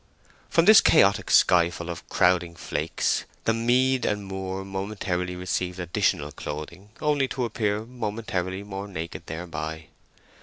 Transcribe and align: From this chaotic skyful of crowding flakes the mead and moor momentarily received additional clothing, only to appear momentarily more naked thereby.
From 0.49 0.65
this 0.65 0.81
chaotic 0.81 1.29
skyful 1.29 1.87
of 1.87 2.09
crowding 2.09 2.55
flakes 2.55 3.25
the 3.43 3.53
mead 3.53 4.03
and 4.03 4.25
moor 4.25 4.65
momentarily 4.65 5.35
received 5.35 5.79
additional 5.79 6.31
clothing, 6.31 6.89
only 7.01 7.27
to 7.27 7.45
appear 7.45 7.85
momentarily 7.85 8.63
more 8.63 8.87
naked 8.87 9.27
thereby. 9.27 9.89